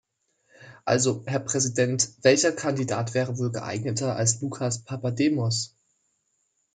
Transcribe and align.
Also, 0.83 1.21
Herr 1.27 1.41
Präsident, 1.41 2.09
welcher 2.23 2.51
Kandidat 2.53 3.13
wäre 3.13 3.37
wohl 3.37 3.51
geeigneter 3.51 4.15
als 4.15 4.41
Lucas 4.41 4.83
Papademos? 4.83 5.77